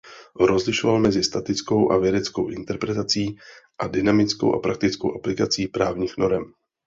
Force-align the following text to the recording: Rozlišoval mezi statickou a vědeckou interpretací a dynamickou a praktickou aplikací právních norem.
Rozlišoval 0.39 0.99
mezi 0.99 1.23
statickou 1.23 1.91
a 1.91 1.97
vědeckou 1.97 2.47
interpretací 2.49 3.37
a 3.79 3.87
dynamickou 3.87 4.53
a 4.55 4.59
praktickou 4.59 5.15
aplikací 5.15 5.67
právních 5.67 6.17
norem. 6.17 6.53